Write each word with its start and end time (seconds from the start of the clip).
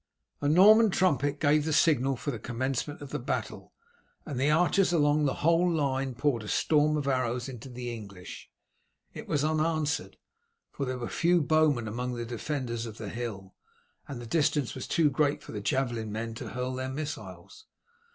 A 0.41 0.49
Norman 0.49 0.89
trumpet 0.89 1.39
gave 1.39 1.63
the 1.63 1.71
signal 1.71 2.15
for 2.15 2.31
the 2.31 2.39
commencement 2.39 3.03
of 3.03 3.11
the 3.11 3.19
battle, 3.19 3.71
and 4.25 4.39
the 4.39 4.49
archers 4.49 4.91
along 4.91 5.25
the 5.25 5.33
whole 5.45 5.71
line 5.71 6.15
poured 6.15 6.41
a 6.41 6.47
storm 6.47 6.97
of 6.97 7.07
arrows 7.07 7.47
into 7.47 7.69
the 7.69 7.93
English. 7.93 8.49
It 9.13 9.27
was 9.27 9.43
unanswered, 9.43 10.17
for 10.71 10.87
there 10.87 10.97
were 10.97 11.07
few 11.07 11.39
bowmen 11.43 11.87
among 11.87 12.15
the 12.15 12.25
defenders 12.25 12.87
of 12.87 12.97
the 12.97 13.09
hill, 13.09 13.53
and 14.07 14.19
the 14.19 14.25
distance 14.25 14.73
was 14.73 14.87
too 14.87 15.11
great 15.11 15.43
for 15.43 15.51
the 15.51 15.61
javelin 15.61 16.11
men 16.11 16.33
to 16.33 16.49
hurl 16.49 16.73
their 16.73 16.89
missiles. 16.89 17.67